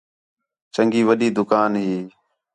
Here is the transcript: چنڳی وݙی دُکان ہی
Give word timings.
چنڳی 0.73 1.01
وݙی 1.07 1.29
دُکان 1.37 1.71
ہی 1.83 1.97